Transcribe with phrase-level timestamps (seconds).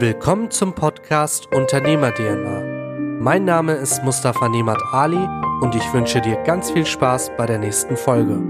[0.00, 3.20] Willkommen zum Podcast Unternehmer DNA.
[3.20, 5.24] Mein Name ist Mustafa Nemat Ali
[5.60, 8.42] und ich wünsche dir ganz viel Spaß bei der nächsten Folge.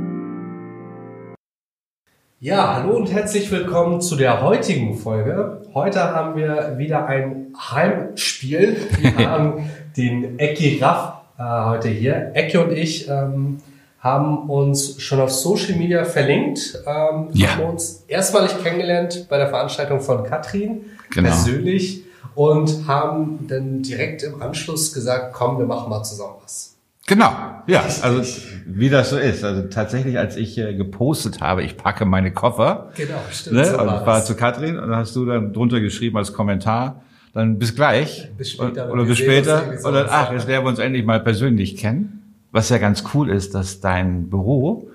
[2.40, 5.60] Ja, hallo und herzlich willkommen zu der heutigen Folge.
[5.74, 8.78] Heute haben wir wieder ein Heimspiel.
[8.98, 9.68] Wir haben
[9.98, 12.30] den Ecki Raff äh, heute hier.
[12.32, 13.60] Ecki und ich ähm,
[14.00, 17.50] haben uns schon auf Social Media verlinkt, ähm, ja.
[17.50, 21.28] haben uns erstmalig kennengelernt bei der Veranstaltung von Katrin genau.
[21.28, 26.74] persönlich und haben dann direkt im Anschluss gesagt, komm, wir machen mal zusammen was.
[27.06, 27.32] Genau,
[27.66, 28.22] ja, also
[28.66, 29.44] wie das so ist.
[29.44, 32.92] Also tatsächlich, als ich äh, gepostet habe, ich packe meine Koffer.
[32.96, 33.56] Genau, stimmt.
[33.56, 33.66] Ne?
[33.66, 37.02] So also ich war zu Katrin und dann hast du dann drunter geschrieben als Kommentar,
[37.34, 38.30] dann bis gleich.
[38.38, 38.90] Bis später.
[38.90, 39.74] Oder bis später.
[39.84, 42.22] Oder ach, jetzt lernen wir uns endlich mal persönlich kennen.
[42.52, 44.88] Was ja ganz cool ist, dass dein Büro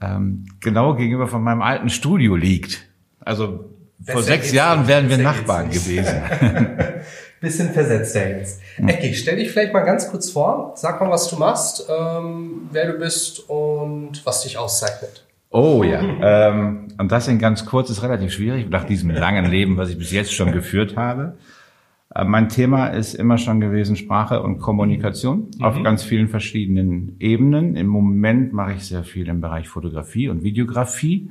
[0.00, 2.86] ähm, genau gegenüber von meinem alten Studio liegt.
[3.20, 3.70] Also
[4.04, 6.22] vor sechs Jahren wären wir Nachbarn gewesen.
[7.40, 8.60] Bisschen versetzt er jetzt.
[8.76, 8.88] Hm.
[8.88, 10.72] Ecki, stell dich vielleicht mal ganz kurz vor.
[10.76, 15.24] Sag mal, was du machst, ähm, wer du bist und was dich auszeichnet.
[15.50, 19.76] Oh ja, ähm, und das in ganz kurz ist relativ schwierig, nach diesem langen Leben,
[19.76, 21.36] was ich bis jetzt schon geführt habe.
[22.14, 25.64] Äh, mein Thema ist immer schon gewesen Sprache und Kommunikation mhm.
[25.64, 27.76] auf ganz vielen verschiedenen Ebenen.
[27.76, 31.30] Im Moment mache ich sehr viel im Bereich Fotografie und Videografie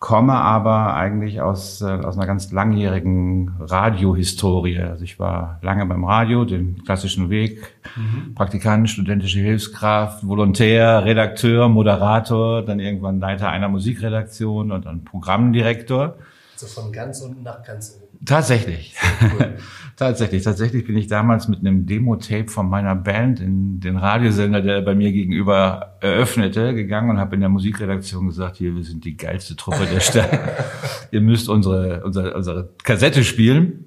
[0.00, 4.80] komme aber eigentlich aus, äh, aus einer ganz langjährigen Radiohistorie.
[4.80, 8.34] Also ich war lange beim Radio, den klassischen Weg, mhm.
[8.34, 16.16] Praktikant, studentische Hilfskraft, Volontär, Redakteur, Moderator, dann irgendwann Leiter einer Musikredaktion und dann Programmdirektor.
[16.54, 18.09] Also von ganz unten nach ganz oben.
[18.24, 18.94] Tatsächlich.
[19.20, 19.56] Cool.
[20.00, 20.42] tatsächlich.
[20.42, 24.94] Tatsächlich bin ich damals mit einem Demo-Tape von meiner Band in den Radiosender, der bei
[24.94, 29.56] mir gegenüber eröffnete, gegangen und habe in der Musikredaktion gesagt, hier, wir sind die geilste
[29.56, 30.30] Truppe der Stadt.
[31.10, 33.84] Ihr müsst unsere, unsere, unsere Kassette spielen.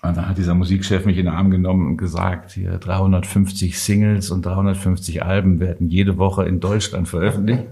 [0.00, 4.30] Und dann hat dieser Musikchef mich in den Arm genommen und gesagt, hier 350 Singles
[4.30, 7.64] und 350 Alben werden jede Woche in Deutschland veröffentlicht.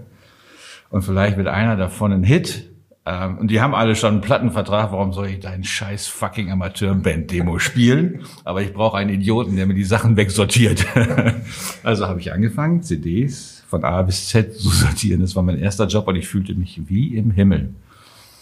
[0.89, 2.69] Und vielleicht wird einer davon ein Hit.
[3.07, 4.91] Ähm, und die haben alle schon einen Plattenvertrag.
[4.91, 8.25] Warum soll ich deinen scheiß fucking Amateurband-Demo spielen?
[8.43, 10.85] Aber ich brauche einen Idioten, der mir die Sachen wegsortiert.
[11.83, 15.21] also habe ich angefangen, CDs von A bis Z zu sortieren.
[15.21, 17.73] Das war mein erster Job und ich fühlte mich wie im Himmel.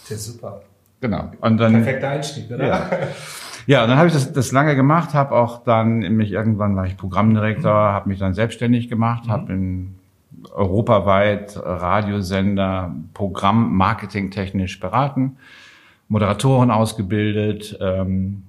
[0.08, 0.62] Das ist super.
[1.00, 1.30] Genau.
[1.40, 2.66] Und dann, Perfekter Einstieg, oder?
[2.66, 2.90] Ja.
[3.68, 6.86] Ja, und dann habe ich das, das lange gemacht, habe auch dann mich irgendwann war
[6.86, 9.30] ich Programmdirektor, habe mich dann selbstständig gemacht, mhm.
[9.32, 9.94] habe in
[10.52, 15.36] europaweit Radiosender, Programm, marketingtechnisch beraten,
[16.08, 18.42] Moderatoren ausgebildet ähm,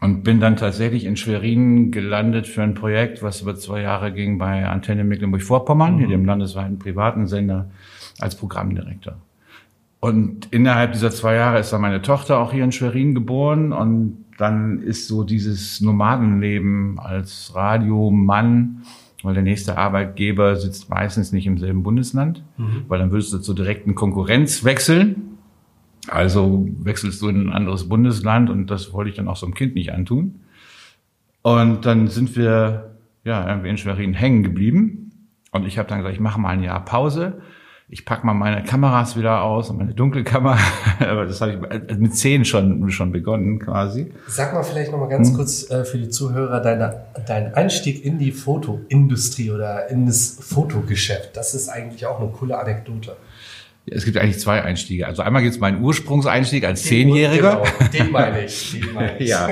[0.00, 4.38] und bin dann tatsächlich in Schwerin gelandet für ein Projekt, was über zwei Jahre ging
[4.38, 5.98] bei Antenne Mecklenburg-Vorpommern, mhm.
[5.98, 7.70] hier dem landesweiten privaten Sender,
[8.20, 9.16] als Programmdirektor.
[10.00, 14.24] Und innerhalb dieser zwei Jahre ist dann meine Tochter auch hier in Schwerin geboren und
[14.38, 18.82] dann ist so dieses Nomadenleben als Radiomann
[19.22, 22.84] weil der nächste Arbeitgeber sitzt meistens nicht im selben Bundesland, mhm.
[22.88, 25.38] weil dann würdest du zur direkten Konkurrenz wechseln.
[26.06, 29.54] Also wechselst du in ein anderes Bundesland und das wollte ich dann auch so einem
[29.54, 30.40] Kind nicht antun.
[31.42, 35.10] Und dann sind wir ja irgendwie in Schwerin hängen geblieben
[35.50, 37.40] und ich habe dann gesagt, ich mache mal ein Jahr Pause
[37.90, 40.58] ich pack mal meine Kameras wieder aus und meine Dunkelkamera.
[41.00, 44.12] Aber das habe ich mit zehn schon, schon begonnen quasi.
[44.26, 45.36] Sag mal vielleicht noch mal ganz hm.
[45.36, 51.34] kurz äh, für die Zuhörer deine, dein Einstieg in die Fotoindustrie oder in das Fotogeschäft.
[51.36, 53.16] Das ist eigentlich auch eine coole Anekdote.
[53.90, 55.06] Es gibt eigentlich zwei Einstiege.
[55.06, 57.62] Also einmal gibt es meinen Ursprungseinstieg als den Zehnjähriger.
[57.78, 58.78] Genau, den meine ich.
[58.78, 59.30] Den meine ich.
[59.30, 59.48] ja.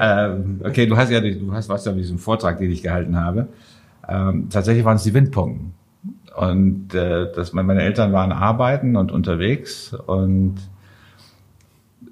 [0.00, 3.16] Ähm, okay, du hast ja, du hast was ja mit diesem Vortrag, den ich gehalten
[3.16, 3.46] habe.
[4.08, 5.75] Ähm, tatsächlich waren es die Windpumpen.
[6.36, 10.56] Und äh, das, meine Eltern waren arbeiten und unterwegs und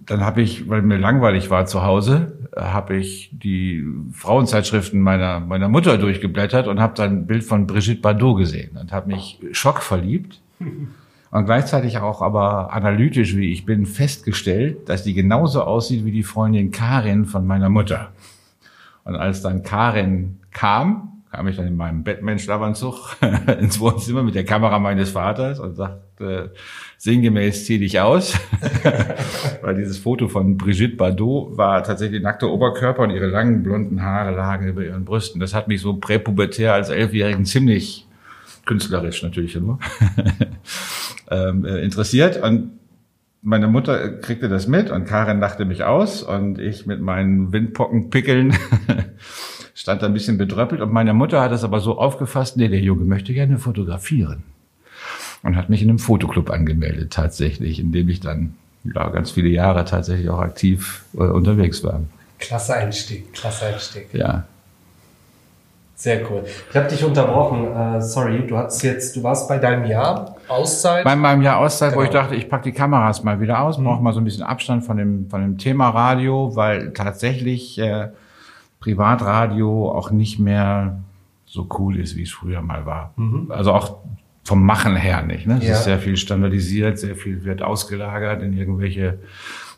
[0.06, 5.68] dann habe ich, weil mir langweilig war zu Hause, habe ich die Frauenzeitschriften meiner meiner
[5.68, 10.40] Mutter durchgeblättert und habe dann ein Bild von Brigitte Bardot gesehen und habe mich schockverliebt
[11.30, 16.22] und gleichzeitig auch aber analytisch wie ich bin festgestellt, dass die genauso aussieht wie die
[16.22, 18.12] Freundin Karin von meiner Mutter.
[19.04, 23.16] Und als dann Karin kam, kam ich dann in meinem Batman-Schlafanzug
[23.58, 26.52] ins Wohnzimmer mit der Kamera meines Vaters und sagte
[26.96, 28.38] sinngemäß, zieh dich aus.
[29.62, 34.32] Weil dieses Foto von Brigitte Bardot war tatsächlich nackter Oberkörper und ihre langen blonden Haare
[34.32, 35.40] lagen über ihren Brüsten.
[35.40, 38.06] Das hat mich so präpubertär als Elfjährigen ziemlich
[38.64, 39.80] künstlerisch natürlich nur
[41.32, 42.40] ähm, äh, interessiert.
[42.40, 42.78] Und
[43.42, 48.56] meine Mutter kriegte das mit und Karin lachte mich aus und ich mit meinen Windpockenpickeln
[49.84, 52.80] stand da ein bisschen bedröppelt und meine Mutter hat das aber so aufgefasst, nee, der
[52.80, 54.42] Junge möchte gerne fotografieren.
[55.42, 58.54] Und hat mich in einem Fotoclub angemeldet, tatsächlich, in dem ich dann
[58.84, 62.00] ja, ganz viele Jahre tatsächlich auch aktiv äh, unterwegs war.
[62.38, 64.08] Klasse Einstieg, klasse Einstieg.
[64.14, 64.44] Ja.
[65.96, 66.44] Sehr cool.
[66.70, 67.70] Ich habe dich unterbrochen.
[67.70, 71.04] Äh, sorry, du hast jetzt, du warst bei deinem Jahr Auszeit.
[71.04, 72.00] Bei meinem Jahr Auszeit, genau.
[72.00, 73.84] wo ich dachte, ich packe die Kameras mal wieder aus, mhm.
[73.84, 78.08] brauche mal so ein bisschen Abstand von dem von dem Thema Radio, weil tatsächlich äh,
[78.84, 81.02] Privatradio auch nicht mehr
[81.46, 83.14] so cool ist, wie es früher mal war.
[83.16, 83.50] Mhm.
[83.50, 83.96] Also auch
[84.44, 85.46] vom Machen her nicht.
[85.46, 85.56] Ne?
[85.58, 85.72] Es ja.
[85.72, 89.20] ist sehr viel standardisiert, sehr viel wird ausgelagert in irgendwelche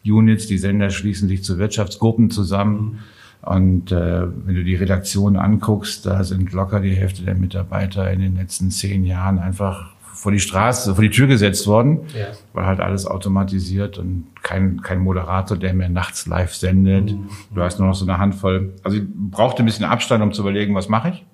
[0.04, 0.48] Units.
[0.48, 2.98] Die Sender schließen sich zu Wirtschaftsgruppen zusammen.
[3.42, 3.48] Mhm.
[3.48, 8.18] Und äh, wenn du die Redaktion anguckst, da sind locker die Hälfte der Mitarbeiter in
[8.18, 12.28] den letzten zehn Jahren einfach vor die Straße, vor die Tür gesetzt worden, ja.
[12.54, 17.12] weil halt alles automatisiert und kein, kein Moderator, der mehr nachts live sendet.
[17.12, 17.28] Mhm.
[17.54, 18.72] Du hast nur noch so eine Handvoll.
[18.82, 21.26] Also ich brauchte ein bisschen Abstand, um zu überlegen, was mache ich.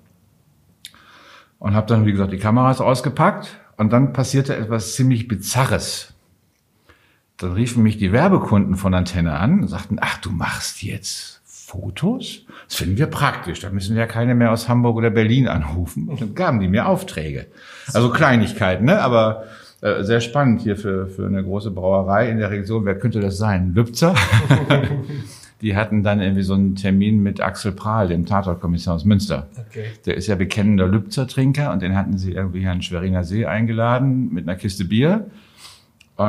[1.59, 3.57] Und habe dann, wie gesagt, die Kameras ausgepackt.
[3.77, 6.13] Und dann passierte etwas ziemlich Bizarres.
[7.37, 11.41] Dann riefen mich die Werbekunden von Antenne an und sagten, ach, du machst jetzt
[11.73, 12.41] Fotos?
[12.67, 13.59] Das finden wir praktisch.
[13.61, 16.07] Da müssen ja keine mehr aus Hamburg oder Berlin anrufen.
[16.07, 17.47] Und dann gaben die mir Aufträge.
[17.93, 19.01] Also Kleinigkeiten, ne?
[19.01, 19.45] Aber
[19.81, 22.85] äh, sehr spannend hier für, für eine große Brauerei in der Region.
[22.85, 23.73] Wer könnte das sein?
[23.73, 24.13] Lübzer?
[25.61, 29.47] die hatten dann irgendwie so einen Termin mit Axel Prahl, dem Tatortkommissar aus Münster.
[29.57, 29.85] Okay.
[30.05, 34.47] Der ist ja bekennender Lübzer-Trinker und den hatten sie irgendwie an Schweriner See eingeladen mit
[34.47, 35.25] einer Kiste Bier.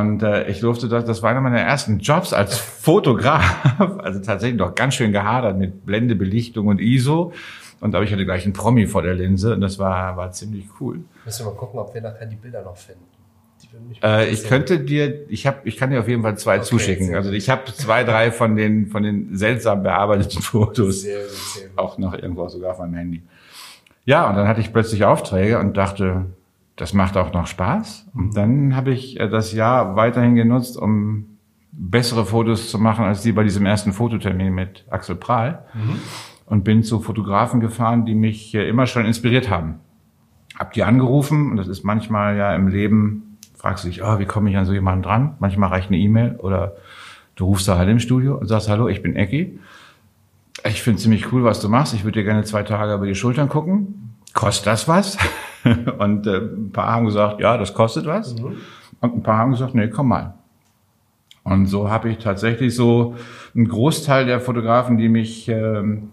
[0.00, 3.44] Und äh, ich durfte das, das war einer meiner ersten Jobs als Fotograf.
[4.04, 7.32] Also tatsächlich doch ganz schön gehadert mit Blendebelichtung und ISO.
[7.80, 10.66] Und aber ich hatte gleich einen Promi vor der Linse und das war, war ziemlich
[10.80, 11.00] cool.
[11.24, 13.04] Müssen wir mal gucken, ob wir nachher die Bilder noch finden.
[14.02, 17.14] Äh, ich könnte dir, ich habe, ich kann dir auf jeden Fall zwei okay, zuschicken.
[17.14, 21.98] Also ich habe zwei, drei von den von den seltsam bearbeiteten Fotos sehr, sehr auch
[21.98, 23.22] noch irgendwo sogar auf meinem Handy.
[24.04, 26.26] Ja, und dann hatte ich plötzlich Aufträge und dachte,
[26.76, 28.08] das macht auch noch Spaß.
[28.14, 31.26] Und dann habe ich äh, das Jahr weiterhin genutzt, um
[31.70, 35.64] bessere Fotos zu machen als die bei diesem ersten Fototermin mit Axel Prahl.
[35.74, 35.98] Mhm.
[36.46, 39.76] Und bin zu Fotografen gefahren, die mich immer schon inspiriert haben.
[40.58, 44.26] Hab die angerufen und das ist manchmal ja im Leben, fragst du dich, oh, wie
[44.26, 45.36] komme ich an so jemanden dran?
[45.38, 46.76] Manchmal reicht eine E-Mail oder
[47.34, 49.58] du rufst da halt im Studio und sagst, hallo, ich bin Ecki.
[50.64, 51.94] Ich finde ziemlich cool, was du machst.
[51.94, 54.16] Ich würde dir gerne zwei Tage über die Schultern gucken.
[54.34, 55.16] Kostet das was?
[55.98, 58.34] und äh, ein paar haben gesagt, ja, das kostet was.
[58.34, 58.56] Mhm.
[59.00, 60.34] Und ein paar haben gesagt, nee, komm mal.
[61.42, 63.16] Und so habe ich tatsächlich so
[63.54, 66.10] einen Großteil der Fotografen, die mich ähm,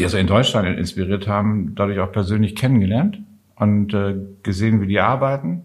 [0.00, 3.20] also in Deutschland inspiriert haben, dadurch auch persönlich kennengelernt
[3.56, 5.64] und äh, gesehen, wie die arbeiten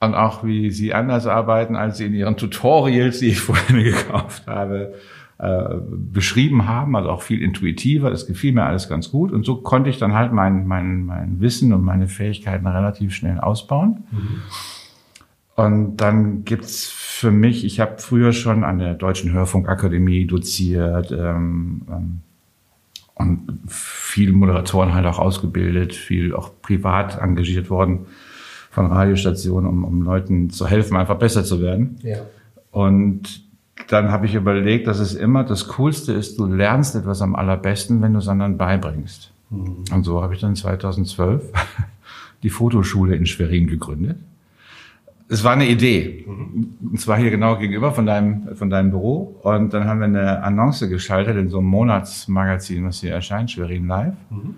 [0.00, 4.46] und auch wie sie anders arbeiten, als sie in ihren Tutorials, die ich vorhin gekauft
[4.46, 4.94] habe,
[5.42, 8.10] äh, beschrieben haben, also auch viel intuitiver.
[8.10, 9.32] Das gefiel mir alles ganz gut.
[9.32, 13.40] Und so konnte ich dann halt mein, mein, mein Wissen und meine Fähigkeiten relativ schnell
[13.40, 14.04] ausbauen.
[14.12, 14.42] Mhm.
[15.56, 21.82] Und dann gibt's für mich, ich habe früher schon an der Deutschen Hörfunkakademie doziert ähm,
[21.90, 22.20] ähm,
[23.16, 28.06] und viele Moderatoren halt auch ausgebildet, viel auch privat engagiert worden
[28.70, 31.98] von Radiostationen, um, um Leuten zu helfen, einfach besser zu werden.
[32.04, 32.18] Ja.
[32.70, 33.42] Und
[33.88, 38.02] dann habe ich überlegt, dass es immer das Coolste ist, du lernst etwas am allerbesten,
[38.02, 39.32] wenn du es anderen beibringst.
[39.50, 39.84] Mhm.
[39.92, 41.52] Und so habe ich dann 2012
[42.42, 44.18] die Fotoschule in Schwerin gegründet.
[45.28, 46.24] Es war eine Idee.
[46.26, 46.74] Mhm.
[46.90, 49.40] Und zwar hier genau gegenüber von deinem, von deinem Büro.
[49.42, 53.86] Und dann haben wir eine Annonce geschaltet in so einem Monatsmagazin, was hier erscheint, Schwerin
[53.86, 54.14] Live.
[54.30, 54.54] Mhm.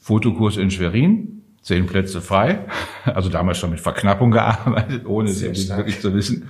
[0.00, 2.60] Fotokurs in Schwerin, zehn Plätze frei.
[3.04, 6.48] Also damals schon mit Verknappung gearbeitet, ohne es wirklich zu wissen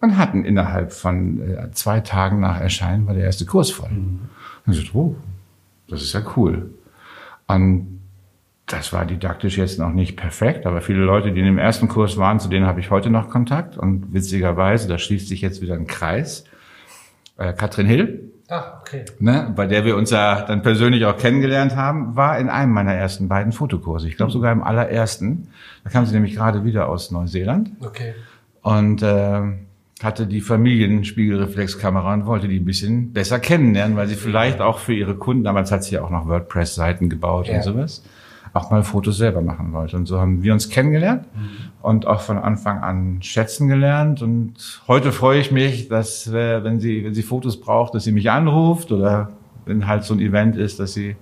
[0.00, 3.90] und hatten innerhalb von äh, zwei Tagen nach Erscheinen war der erste Kurs voll.
[3.90, 4.20] Mhm.
[4.66, 5.16] Und ich so, oh,
[5.88, 6.70] das ist ja cool.
[7.46, 8.00] Und
[8.66, 12.16] das war didaktisch jetzt noch nicht perfekt, aber viele Leute, die in dem ersten Kurs
[12.16, 13.76] waren, zu denen habe ich heute noch Kontakt.
[13.76, 16.44] Und witzigerweise, da schließt sich jetzt wieder ein Kreis.
[17.38, 19.04] Äh, Katrin Hill, Ah, okay.
[19.18, 22.94] Ne, bei der wir uns ja dann persönlich auch kennengelernt haben, war in einem meiner
[22.94, 24.06] ersten beiden Fotokurse.
[24.06, 25.48] Ich glaube sogar im allerersten.
[25.82, 27.72] Da kam sie nämlich gerade wieder aus Neuseeland.
[27.80, 28.14] Okay.
[28.62, 29.40] Und äh,
[30.02, 34.92] hatte die Familienspiegelreflexkamera und wollte die ein bisschen besser kennenlernen, weil sie vielleicht auch für
[34.92, 37.56] ihre Kunden, damals hat sie ja auch noch WordPress-Seiten gebaut ja.
[37.56, 38.02] und sowas,
[38.52, 39.96] auch mal Fotos selber machen wollte.
[39.96, 41.48] Und so haben wir uns kennengelernt mhm.
[41.80, 44.20] und auch von Anfang an schätzen gelernt.
[44.20, 48.12] Und heute freue ich mich, dass äh, wenn sie, wenn sie Fotos braucht, dass sie
[48.12, 49.30] mich anruft oder
[49.64, 51.16] wenn halt so ein Event ist, dass sie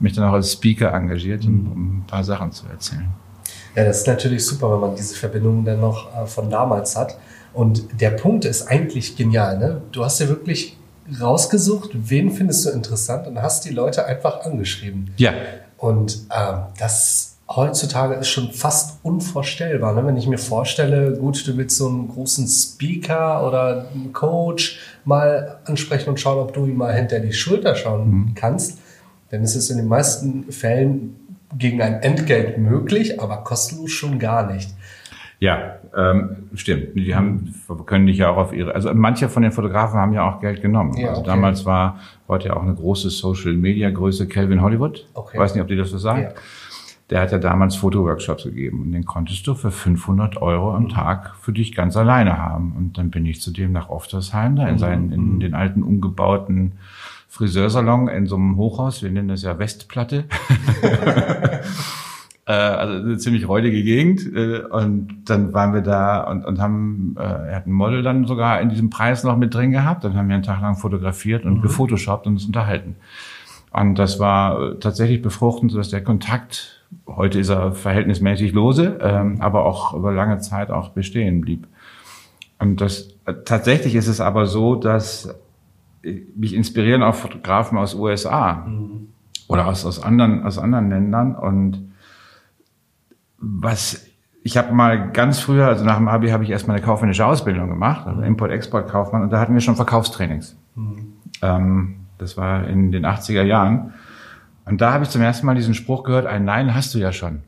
[0.00, 1.72] mich dann auch als Speaker engagiert, mhm.
[1.72, 3.08] um ein paar Sachen zu erzählen.
[3.76, 7.16] Ja, das ist natürlich super, wenn man diese Verbindung dann noch äh, von damals hat.
[7.56, 9.58] Und der Punkt ist eigentlich genial.
[9.58, 9.80] Ne?
[9.90, 10.76] Du hast ja wirklich
[11.18, 15.14] rausgesucht, wen findest du interessant und hast die Leute einfach angeschrieben.
[15.16, 15.32] Ja.
[15.78, 19.94] Und ähm, das heutzutage ist schon fast unvorstellbar.
[19.94, 20.06] Ne?
[20.06, 25.60] Wenn ich mir vorstelle, gut, du willst so einen großen Speaker oder einen Coach mal
[25.64, 28.34] ansprechen und schauen, ob du ihm mal hinter die Schulter schauen mhm.
[28.34, 28.76] kannst,
[29.30, 31.16] dann ist es in den meisten Fällen
[31.56, 34.68] gegen ein Entgelt möglich, aber kostenlos schon gar nicht.
[35.38, 36.94] Ja, ähm, stimmt.
[36.94, 40.28] Die haben, können dich ja auch auf ihre, also manche von den Fotografen haben ja
[40.28, 40.96] auch Geld genommen.
[40.96, 41.30] Ja, also okay.
[41.30, 45.06] damals war heute ja auch eine große Social Media Größe Calvin Hollywood.
[45.14, 45.32] Okay.
[45.34, 46.22] Ich weiß nicht, ob die das so sagen.
[46.22, 46.30] Ja.
[47.10, 50.88] Der hat ja damals Fotoworkshops gegeben und den konntest du für 500 Euro am mhm.
[50.88, 52.74] Tag für dich ganz alleine haben.
[52.76, 55.40] Und dann bin ich zu dem nach Oftersheim, da in seinen, in mhm.
[55.40, 56.72] den alten umgebauten
[57.28, 60.24] Friseursalon in so einem Hochhaus, wir nennen das ja Westplatte.
[62.46, 64.32] äh, also eine ziemlich räudige Gegend.
[64.34, 68.24] Äh, und dann waren wir da und, und haben, äh, er hat ein Model dann
[68.24, 70.04] sogar in diesem Preis noch mit drin gehabt.
[70.04, 71.62] Dann haben wir einen Tag lang fotografiert und mhm.
[71.62, 72.96] gefotoshoppt und uns unterhalten.
[73.72, 79.66] Und das war tatsächlich befruchtend, sodass der Kontakt, heute ist er verhältnismäßig lose, ähm, aber
[79.66, 81.66] auch über lange Zeit auch bestehen blieb.
[82.58, 83.08] Und das
[83.44, 85.34] tatsächlich ist es aber so, dass
[86.36, 89.08] mich inspirieren auch Fotografen aus USA mhm.
[89.48, 91.34] oder aus, aus, anderen, aus anderen Ländern.
[91.34, 91.86] Und
[93.38, 94.06] was
[94.46, 97.68] ich habe mal ganz früher, also nach dem Abi habe ich erstmal eine kaufmännische Ausbildung
[97.68, 100.56] gemacht, also Import-Export-Kaufmann, und da hatten wir schon Verkaufstrainings.
[100.76, 101.14] Mhm.
[101.42, 103.94] Ähm, das war in den 80er Jahren.
[104.64, 107.12] Und da habe ich zum ersten Mal diesen Spruch gehört, ein Nein hast du ja
[107.12, 107.40] schon.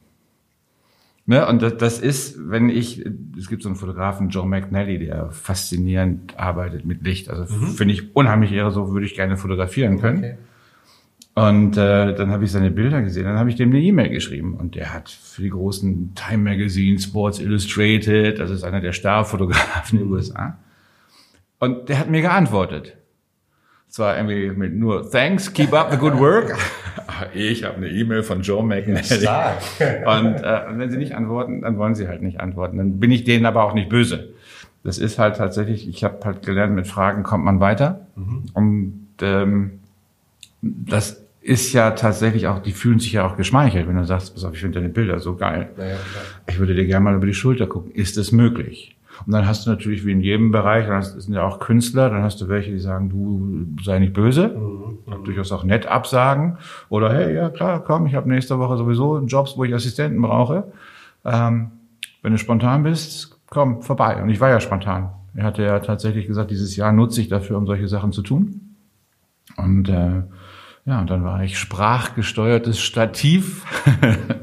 [1.26, 1.47] Ne?
[1.47, 3.04] Und das, das ist, wenn ich,
[3.38, 7.30] es gibt so einen Fotografen, Joe McNally, der faszinierend arbeitet mit Licht.
[7.30, 7.68] Also mhm.
[7.68, 10.18] finde ich unheimlich irre, so würde ich gerne fotografieren können.
[10.18, 10.38] Okay.
[11.38, 14.54] Und äh, dann habe ich seine Bilder gesehen, dann habe ich dem eine E-Mail geschrieben
[14.54, 20.00] und der hat für die großen Time Magazine, Sports Illustrated, das ist einer der Starfotografen
[20.00, 20.59] in den USA.
[21.61, 22.97] Und der hat mir geantwortet.
[23.87, 26.57] Zwar irgendwie mit nur Thanks, keep up the good work.
[27.35, 28.99] ich habe eine E-Mail von Joe McNally.
[30.07, 32.78] und äh, wenn sie nicht antworten, dann wollen sie halt nicht antworten.
[32.78, 34.30] Dann bin ich denen aber auch nicht böse.
[34.83, 38.09] Das ist halt tatsächlich, ich habe halt gelernt, mit Fragen kommt man weiter.
[38.16, 38.47] Mhm.
[38.54, 39.78] Und ähm,
[40.62, 44.44] das ist ja tatsächlich auch, die fühlen sich ja auch geschmeichelt, wenn du sagst, pass
[44.44, 45.70] auf, ich finde deine Bilder so geil.
[45.78, 45.84] Ja,
[46.46, 47.90] ich würde dir gerne mal über die Schulter gucken.
[47.92, 48.98] Ist es möglich?
[49.26, 52.10] Und dann hast du natürlich wie in jedem Bereich, dann hast, sind ja auch Künstler,
[52.10, 54.98] dann hast du welche, die sagen, du sei nicht böse, mhm.
[55.06, 55.24] mhm.
[55.24, 56.58] durchaus auch nett absagen.
[56.90, 60.70] Oder hey, ja klar, komm, ich habe nächste Woche sowieso Jobs, wo ich Assistenten brauche.
[61.24, 61.70] Ähm,
[62.22, 64.22] wenn du spontan bist, komm vorbei.
[64.22, 65.10] Und ich war ja spontan.
[65.34, 68.76] Er hatte ja tatsächlich gesagt, dieses Jahr nutze ich dafür, um solche Sachen zu tun.
[69.56, 70.22] Und äh,
[70.88, 73.64] ja, und dann war ich sprachgesteuertes Stativ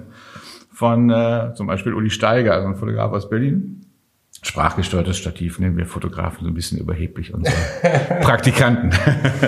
[0.72, 3.86] von äh, zum Beispiel Uli Steiger, also ein Fotograf aus Berlin
[4.46, 7.56] sprachgesteuertes Stativ nehmen wir Fotografen so ein bisschen überheblich unsere
[8.22, 8.92] Praktikanten.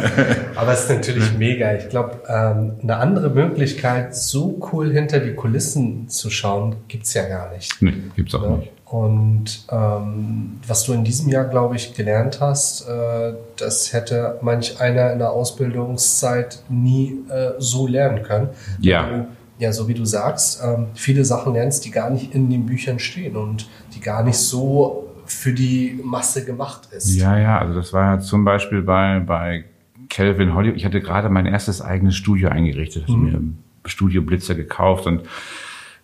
[0.56, 1.75] Aber es ist natürlich mega.
[1.75, 7.27] Ich glaube, ähm, eine andere Möglichkeit, so cool hinter die Kulissen zu schauen, gibt's ja
[7.27, 7.80] gar nicht.
[7.82, 8.58] Nee, gibt's auch ja?
[8.58, 8.72] nicht.
[8.89, 14.79] Und ähm, was du in diesem Jahr, glaube ich, gelernt hast, äh, das hätte manch
[14.79, 18.50] einer in der Ausbildungszeit nie äh, so lernen können.
[18.79, 19.27] Ja
[19.60, 23.00] ja, so wie du sagst, ähm, viele Sachen lernst, die gar nicht in den Büchern
[23.00, 27.15] stehen und die gar nicht so für die Masse gemacht ist.
[27.15, 29.65] Ja, ja, also das war ja zum Beispiel bei, bei
[30.10, 30.77] Calvin Hollywood.
[30.77, 33.24] Ich hatte gerade mein erstes eigenes Studio eingerichtet, hatte mhm.
[33.24, 33.41] mir
[33.86, 35.24] Studio Blitzer gekauft und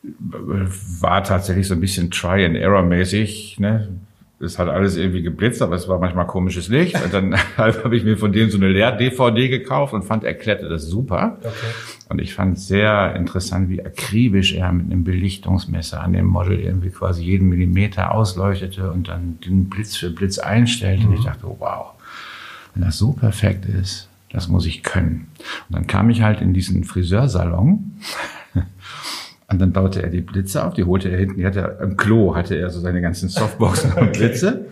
[0.03, 3.59] war tatsächlich so ein bisschen Try-and-Error-mäßig.
[3.59, 3.89] Ne?
[4.43, 7.01] es hat alles irgendwie geblitzt, aber es war manchmal komisches Licht.
[7.03, 10.69] Und dann habe ich mir von dem so eine Leer-DVD gekauft und fand, er klärte
[10.69, 11.37] das super.
[11.39, 11.49] Okay.
[12.09, 16.89] Und ich fand sehr interessant, wie akribisch er mit einem Belichtungsmesser an dem Model irgendwie
[16.89, 21.03] quasi jeden Millimeter ausleuchtete und dann den Blitz für Blitz einstellte.
[21.03, 21.09] Mhm.
[21.09, 21.91] Und ich dachte, wow,
[22.73, 25.27] wenn das so perfekt ist, das muss ich können.
[25.69, 27.93] Und dann kam ich halt in diesen Friseursalon
[29.53, 31.95] und dann baute er die Blitze auf, die holte er hinten, die hatte er, im
[31.95, 34.65] Klo hatte er so seine ganzen Softboxen und Blitze.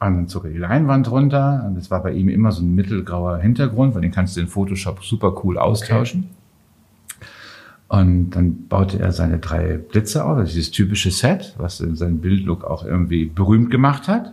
[0.00, 1.64] Und dann zog er die Leinwand runter.
[1.64, 4.48] Und es war bei ihm immer so ein mittelgrauer Hintergrund, weil den kannst du in
[4.48, 6.30] Photoshop super cool austauschen.
[6.30, 8.00] Okay.
[8.00, 12.18] Und dann baute er seine drei Blitze auf, also dieses typische Set, was in seinem
[12.18, 14.32] Bildlook auch irgendwie berühmt gemacht hat.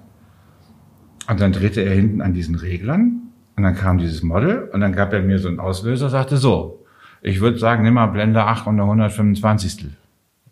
[1.29, 3.21] Und dann drehte er hinten an diesen Reglern.
[3.55, 6.78] Und dann kam dieses Model und dann gab er mir so einen Auslöser, sagte so,
[7.21, 9.87] ich würde sagen, nimm mal Blende 8 und 125.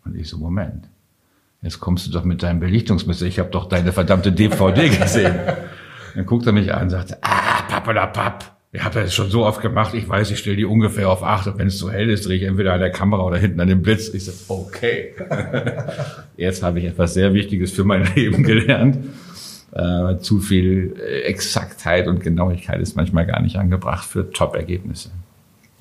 [0.04, 0.88] Und ich so, Moment.
[1.62, 3.26] Jetzt kommst du doch mit deinem Belichtungsmesser.
[3.26, 5.34] Ich habe doch deine verdammte DVD gesehen.
[6.14, 8.56] Dann guckt er mich an und sagt, ah, pappelapapp.
[8.70, 9.94] Ich habe das schon so oft gemacht.
[9.94, 11.48] Ich weiß, ich stelle die ungefähr auf 8.
[11.48, 13.68] Und wenn es zu hell ist, drehe ich entweder an der Kamera oder hinten an
[13.68, 14.08] dem Blitz.
[14.12, 15.14] Ich so, okay.
[16.36, 18.98] Jetzt habe ich etwas sehr Wichtiges für mein Leben gelernt.
[19.72, 20.94] Äh, zu viel
[21.24, 25.10] Exaktheit und Genauigkeit ist manchmal gar nicht angebracht für Top-Ergebnisse.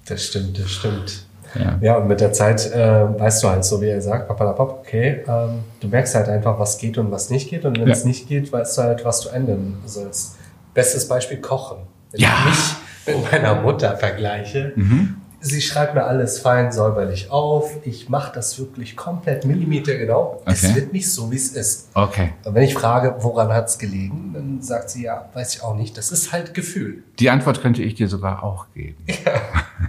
[0.08, 1.24] Das stimmt, das stimmt.
[1.56, 1.78] Ja.
[1.82, 5.24] ja, und mit der Zeit äh, weißt du halt so, wie er sagt, papalapap, okay,
[5.28, 7.66] ähm, du merkst halt einfach, was geht und was nicht geht.
[7.66, 7.94] Und wenn ja.
[7.94, 10.36] es nicht geht, weißt du halt, was du ändern sollst.
[10.74, 11.78] Bestes Beispiel Kochen.
[12.12, 12.30] Wenn ja.
[12.40, 17.72] ich mich mit meiner Mutter vergleiche, mhm sie schreibt mir alles fein säuberlich auf.
[17.84, 20.42] Ich mache das wirklich komplett millimetergenau.
[20.42, 20.52] Okay.
[20.52, 21.90] Es wird nicht so, wie es ist.
[21.94, 22.34] Okay.
[22.44, 25.76] Und wenn ich frage, woran hat es gelegen, dann sagt sie, ja, weiß ich auch
[25.76, 25.98] nicht.
[25.98, 27.04] Das ist halt Gefühl.
[27.20, 29.04] Die Antwort könnte ich dir sogar auch geben.
[29.08, 29.32] Ja.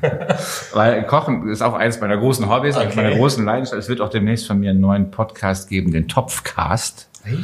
[0.73, 2.93] Weil Kochen ist auch eines meiner großen Hobbys, okay.
[2.95, 3.79] meiner großen Leidenschaft.
[3.79, 7.09] Es wird auch demnächst von mir einen neuen Podcast geben, den Topfcast.
[7.25, 7.39] Hey,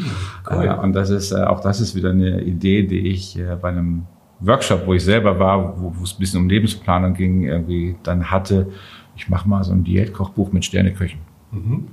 [0.50, 0.64] cool.
[0.64, 3.68] Äh, und das ist, äh, auch das ist wieder eine Idee, die ich äh, bei
[3.68, 4.06] einem
[4.46, 8.70] Workshop, wo ich selber war, wo, es ein bisschen um Lebensplanung ging, irgendwie dann hatte,
[9.16, 11.20] ich mache mal so ein Diätkochbuch mit Sterneköchen.
[11.52, 11.88] Mhm.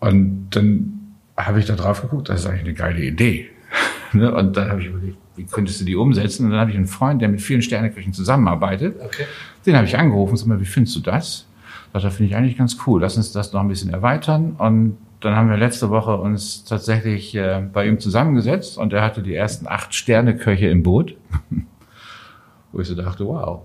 [0.00, 3.48] Und dann habe ich da drauf geguckt, das ist eigentlich eine geile Idee.
[4.14, 4.34] Ne?
[4.34, 6.46] und dann habe ich überlegt, wie könntest du die umsetzen?
[6.46, 8.96] Und dann habe ich einen Freund, der mit vielen Sterneköchen zusammenarbeitet.
[8.98, 9.26] Okay.
[9.66, 11.46] Den habe ich angerufen und sag mal, wie findest du das?
[11.92, 13.02] Das finde ich eigentlich ganz cool.
[13.02, 14.52] Lass uns das noch ein bisschen erweitern.
[14.56, 19.22] Und dann haben wir letzte Woche uns tatsächlich äh, bei ihm zusammengesetzt und er hatte
[19.22, 21.16] die ersten acht Sterneköche im Boot.
[22.72, 23.62] Wo ich so dachte, wow,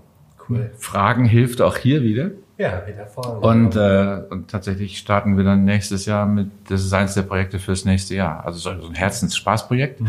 [0.48, 0.70] cool.
[0.78, 2.30] Fragen hilft auch hier wieder.
[2.56, 3.40] Ja, wieder vorne.
[3.40, 7.58] Und, äh, und tatsächlich starten wir dann nächstes Jahr mit, das ist eines der Projekte
[7.58, 8.46] fürs nächste Jahr.
[8.46, 10.00] Also so ein Herzensspaßprojekt.
[10.00, 10.08] Mhm.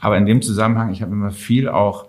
[0.00, 2.06] Aber in dem Zusammenhang, ich habe immer viel auch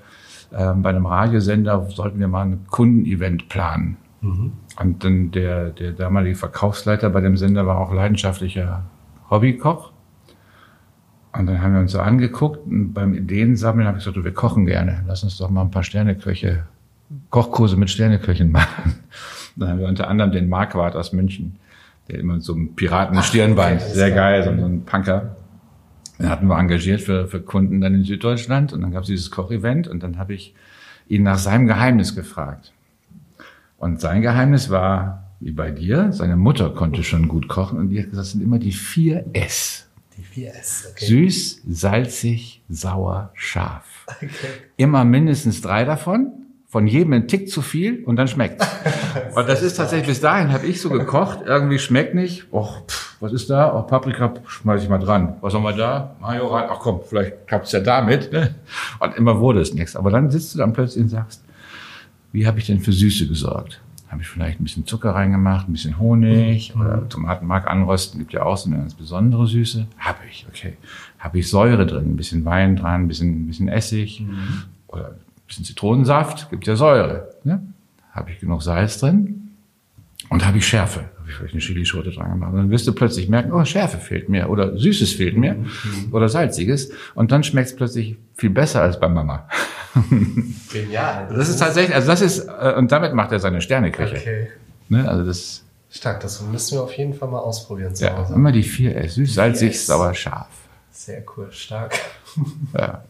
[0.52, 3.98] äh, bei einem Radiosender, sollten wir mal ein Kundenevent planen.
[4.26, 4.54] Mhm.
[4.80, 8.84] Und dann der, der damalige Verkaufsleiter bei dem Sender war auch leidenschaftlicher
[9.30, 9.92] Hobbykoch.
[11.38, 14.34] Und dann haben wir uns so angeguckt und beim Ideensammeln habe ich gesagt, du, wir
[14.34, 15.04] kochen gerne.
[15.06, 16.64] Lass uns doch mal ein paar Sterneköche,
[17.30, 18.96] Kochkurse mit Sterneköchen machen.
[19.56, 21.58] Dann haben wir unter anderem den Marquardt aus München,
[22.10, 25.36] der immer so ein Piraten-Stirnbein, sehr geil, so, so ein Punker.
[26.18, 29.30] Den hatten wir engagiert für, für Kunden dann in Süddeutschland und dann gab es dieses
[29.30, 30.56] Kochevent und dann habe ich
[31.10, 32.72] ihn nach seinem Geheimnis gefragt.
[33.78, 38.00] Und sein Geheimnis war, wie bei dir, seine Mutter konnte schon gut kochen und die
[38.00, 39.86] hat gesagt, es sind immer die vier S.
[40.18, 41.06] Die vier S, okay.
[41.06, 44.06] Süß, salzig, sauer, scharf.
[44.08, 44.30] Okay.
[44.78, 46.32] Immer mindestens drei davon,
[46.68, 48.62] von jedem ein Tick zu viel und dann schmeckt.
[49.36, 52.52] und das ist tatsächlich, bis dahin habe ich so gekocht, irgendwie schmeckt nicht.
[52.52, 53.74] Och, pff, was ist da?
[53.74, 55.36] Oh, Paprika, schmeiß ich mal dran.
[55.40, 56.16] Was haben wir da?
[56.20, 56.66] Mayo rein.
[56.70, 58.32] Ach komm, vielleicht klappt's ja damit.
[58.34, 58.56] Ne?
[59.00, 59.96] Und immer wurde es nichts.
[59.96, 61.45] Aber dann sitzt du dann plötzlich und sagst,
[62.36, 63.80] wie habe ich denn für Süße gesorgt?
[64.10, 66.82] Habe ich vielleicht ein bisschen Zucker reingemacht, ein bisschen Honig mhm.
[66.82, 69.88] oder Tomatenmark anrösten, gibt ja auch so eine ganz besondere Süße.
[69.98, 70.74] Habe ich, okay.
[71.18, 74.64] Habe ich Säure drin, ein bisschen Wein dran, ein bisschen, ein bisschen Essig mhm.
[74.88, 77.30] oder ein bisschen Zitronensaft, gibt ja Säure.
[77.46, 77.62] Ne?
[78.12, 79.52] Habe ich genug Salz drin
[80.30, 81.10] und habe ich Schärfe.
[81.18, 82.52] Habe ich vielleicht eine Chilischote dran gemacht.
[82.52, 86.12] Und dann wirst du plötzlich merken, oh, Schärfe fehlt mir oder Süßes fehlt mir mhm.
[86.12, 86.92] oder Salziges.
[87.16, 89.48] Und dann schmeckt es plötzlich viel besser als bei Mama.
[90.72, 91.28] Genial.
[91.30, 94.16] Das, das ist tatsächlich, also das ist, äh, und damit macht er seine Sterneküche.
[94.16, 94.48] Okay.
[94.90, 95.64] Ne, also das.
[95.90, 98.34] Stark, das müssen wir auf jeden Fall mal ausprobieren zu ja, Hause.
[98.34, 99.16] Immer die vier S.
[99.16, 99.86] Süß, salzig, yes.
[99.86, 100.50] sauer, scharf.
[100.92, 101.94] Sehr cool, stark.
[102.78, 103.04] Ja.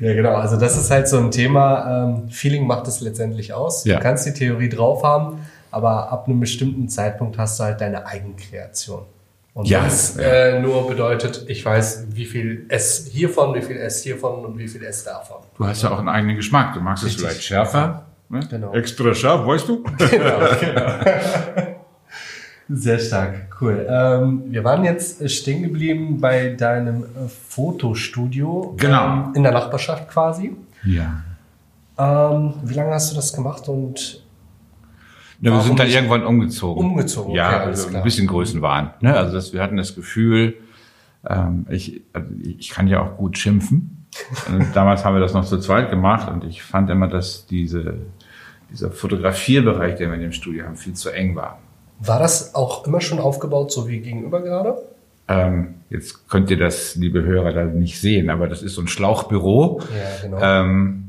[0.00, 0.34] Ja, genau.
[0.34, 2.04] Also das ist halt so ein Thema.
[2.04, 3.84] Ähm, Feeling macht es letztendlich aus.
[3.84, 3.96] Ja.
[3.96, 5.40] Du kannst die Theorie drauf haben,
[5.72, 9.06] aber ab einem bestimmten Zeitpunkt hast du halt deine Eigenkreation.
[9.56, 14.02] Und ja, das äh, nur bedeutet, ich weiß, wie viel S hiervon, wie viel S
[14.02, 15.38] hiervon und wie viel S davon.
[15.56, 16.74] Du hast ja auch einen eigenen Geschmack.
[16.74, 17.22] Du magst Richtig.
[17.22, 18.04] es vielleicht schärfer.
[18.28, 18.40] Ne?
[18.50, 18.74] Genau.
[18.74, 19.82] Extra scharf, weißt du?
[20.10, 21.76] Genau, genau.
[22.68, 23.86] Sehr stark, cool.
[23.88, 27.06] Ähm, wir waren jetzt stehen geblieben bei deinem äh,
[27.48, 28.74] Fotostudio.
[28.76, 29.06] Genau.
[29.06, 30.54] Ähm, in der Nachbarschaft quasi.
[30.84, 31.22] Ja.
[31.96, 34.22] Ähm, wie lange hast du das gemacht und
[35.40, 36.84] ja, wir sind dann irgendwann umgezogen.
[36.84, 38.90] Umgezogen, ja, okay, also ein bisschen Größenwahn.
[39.00, 39.16] Ne?
[39.16, 40.56] Also das, wir hatten das Gefühl,
[41.28, 44.06] ähm, ich, also ich kann ja auch gut schimpfen.
[44.74, 47.94] Damals haben wir das noch zu zweit gemacht und ich fand immer, dass diese,
[48.70, 51.58] dieser Fotografierbereich, den wir in dem Studio haben, viel zu eng war.
[51.98, 54.76] War das auch immer schon aufgebaut, so wie gegenüber gerade?
[55.28, 58.88] Ähm, jetzt könnt ihr das, liebe Hörer, da nicht sehen, aber das ist so ein
[58.88, 59.80] Schlauchbüro.
[59.80, 60.38] Ja, genau.
[60.40, 61.05] Ähm,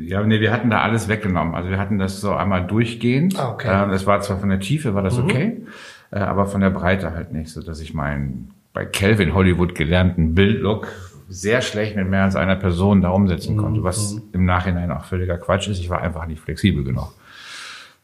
[0.00, 1.54] ja, nee, wir hatten da alles weggenommen.
[1.54, 3.38] Also wir hatten das so einmal durchgehend.
[3.38, 3.84] Ah, okay.
[3.84, 5.24] Ähm, das war zwar von der Tiefe, war das mhm.
[5.24, 5.62] okay,
[6.10, 10.34] äh, aber von der Breite halt nicht, so dass ich meinen bei Kelvin Hollywood gelernten
[10.34, 10.88] Bildlook
[11.28, 13.60] sehr schlecht mit mehr als einer Person da umsetzen mhm.
[13.60, 14.22] konnte, was mhm.
[14.32, 15.78] im Nachhinein auch völliger Quatsch ist.
[15.78, 17.12] Ich war einfach nicht flexibel genug.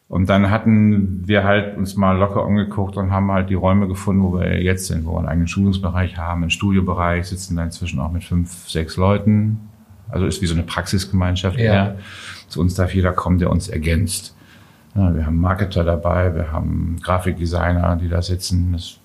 [0.09, 4.23] Und dann hatten wir halt uns mal locker umgeguckt und haben halt die Räume gefunden,
[4.23, 7.99] wo wir jetzt sind, wo wir einen eigenen Schulungsbereich haben, einen Studiobereich, sitzen da inzwischen
[7.99, 9.72] auch mit fünf, sechs Leuten,
[10.13, 11.59] also ist wie so eine Praxisgemeinschaft.
[11.59, 11.65] Ja.
[11.65, 11.99] Eher.
[12.49, 14.37] Zu uns darf jeder kommen, der uns ergänzt.
[14.95, 18.73] Ja, wir haben Marketer dabei, wir haben Grafikdesigner, die da sitzen.
[18.73, 18.99] Das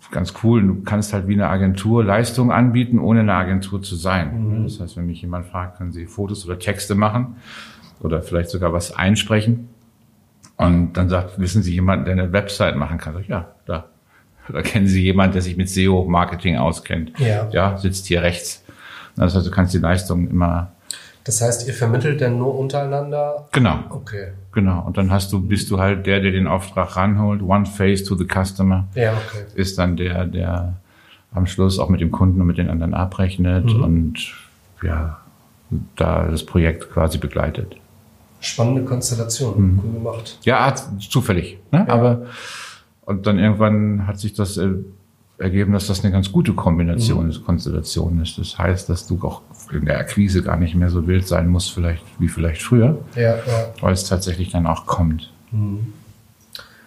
[0.00, 0.66] ist ganz cool.
[0.66, 4.60] Du kannst halt wie eine Agentur Leistungen anbieten, ohne eine Agentur zu sein.
[4.60, 4.64] Mhm.
[4.64, 7.36] Das heißt, wenn mich jemand fragt, können Sie Fotos oder Texte machen
[8.00, 9.68] oder vielleicht sogar was einsprechen.
[10.56, 13.18] Und dann sagt, wissen Sie jemanden, der eine Website machen kann?
[13.20, 13.86] Ich, ja, da.
[14.50, 17.12] Da kennen Sie jemanden, der sich mit SEO-Marketing auskennt.
[17.20, 17.48] Ja.
[17.50, 18.64] Ja, sitzt hier rechts.
[19.18, 20.72] Das heißt, du kannst die Leistung immer,
[21.24, 23.46] Das heißt, ihr vermittelt denn nur untereinander?
[23.52, 24.28] genau, Okay.
[24.52, 24.82] genau.
[24.86, 27.42] Und dann hast du, bist du halt der, der den Auftrag ranholt.
[27.42, 29.44] One face to the customer Ja, okay.
[29.54, 30.74] ist dann der, der
[31.32, 34.14] am Schluss auch mit dem Kunden und mit den anderen abrechnet und
[34.82, 35.18] ja,
[35.96, 37.76] da das Projekt quasi begleitet.
[38.40, 39.80] Spannende Konstellation.
[39.84, 40.38] Cool gemacht.
[40.44, 40.74] Ja,
[41.10, 41.58] zufällig.
[41.72, 41.86] Ne?
[41.90, 42.26] Aber
[43.02, 44.68] und dann irgendwann hat sich das äh,
[45.38, 48.38] ergeben, dass das eine ganz gute Kombination ist, Konstellation ist.
[48.38, 51.72] Das heißt, dass du auch in der Akquise gar nicht mehr so wild sein musst,
[51.72, 53.40] vielleicht wie vielleicht früher, Ja, ja.
[53.80, 55.30] weil es tatsächlich dann auch kommt.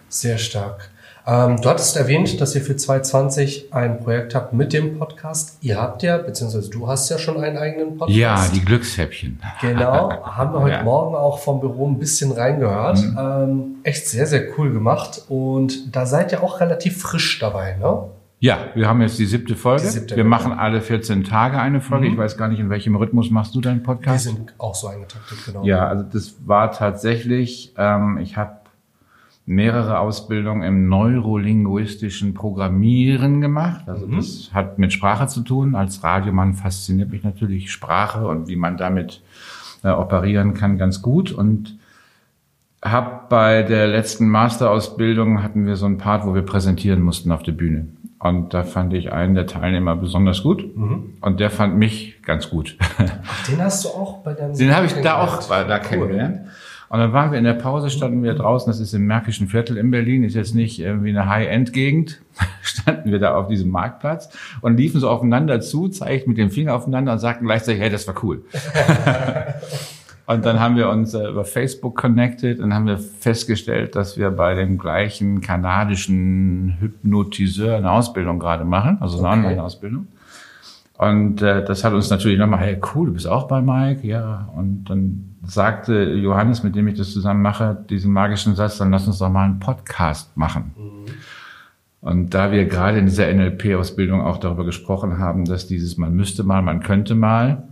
[0.08, 0.90] Sehr stark.
[1.24, 5.56] Ähm, du hattest erwähnt, dass ihr für 2020 ein Projekt habt mit dem Podcast.
[5.60, 8.18] Ihr habt ja, beziehungsweise du hast ja schon einen eigenen Podcast.
[8.18, 9.40] Ja, die Glückshäppchen.
[9.60, 10.78] Genau, haben wir heute Ja.
[10.80, 10.84] Mhm.
[10.84, 12.98] Morgen auch vom Büro ein bisschen reingehört.
[13.16, 15.22] Ähm, echt sehr, sehr cool gemacht.
[15.28, 18.02] Und da seid ihr auch relativ frisch dabei, ne?
[18.42, 19.82] Ja, wir haben jetzt die siebte Folge.
[19.82, 20.36] Die siebte, wir genau.
[20.36, 22.08] machen alle 14 Tage eine Folge.
[22.08, 24.24] Ich weiß gar nicht, in welchem Rhythmus machst du deinen Podcast?
[24.24, 25.64] sind auch so eingetaktet, genau.
[25.64, 28.56] Ja, also das war tatsächlich, ähm, ich habe
[29.46, 33.88] mehrere Ausbildungen im neurolinguistischen Programmieren gemacht.
[33.88, 35.76] Also das hat mit Sprache zu tun.
[35.76, 39.22] Als Radiomann fasziniert mich natürlich Sprache und wie man damit
[39.84, 41.30] äh, operieren kann ganz gut.
[41.30, 41.78] Und
[42.84, 47.44] habe bei der letzten Masterausbildung hatten wir so einen Part, wo wir präsentieren mussten auf
[47.44, 47.86] der Bühne.
[48.22, 50.64] Und da fand ich einen der Teilnehmer besonders gut.
[51.20, 52.76] Und der fand mich ganz gut.
[52.98, 55.80] Ach, den hast du auch bei deinem Den habe ich da auch war da Cool.
[55.82, 56.40] kennengelernt.
[56.88, 59.78] Und dann waren wir in der Pause, standen wir draußen, das ist im Märkischen Viertel
[59.78, 62.20] in Berlin, ist jetzt nicht irgendwie eine High-End-Gegend,
[62.62, 64.28] standen wir da auf diesem Marktplatz
[64.60, 68.06] und liefen so aufeinander zu, zeigten mit dem Finger aufeinander und sagten gleichzeitig, hey, das
[68.06, 68.44] war cool.
[70.26, 74.30] und dann haben wir uns äh, über Facebook connected und haben wir festgestellt, dass wir
[74.30, 79.38] bei dem gleichen kanadischen Hypnotiseur eine Ausbildung gerade machen, also eine Okay.
[79.38, 80.06] Online-Ausbildung.
[80.98, 84.48] Und äh, das hat uns natürlich nochmal, hey, cool, du bist auch bei Mike, ja.
[84.54, 89.08] Und dann sagte Johannes, mit dem ich das zusammen mache, diesen magischen Satz, dann lass
[89.08, 90.72] uns doch mal einen Podcast machen.
[92.00, 96.44] Und da wir gerade in dieser NLP-Ausbildung auch darüber gesprochen haben, dass dieses man müsste
[96.44, 97.64] mal, man könnte mal